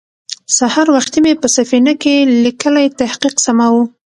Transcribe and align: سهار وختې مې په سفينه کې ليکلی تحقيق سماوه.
سهار 0.57 0.87
وختې 0.95 1.19
مې 1.23 1.33
په 1.41 1.47
سفينه 1.57 1.93
کې 2.01 2.15
ليکلی 2.45 2.87
تحقيق 3.01 3.35
سماوه. 3.45 3.83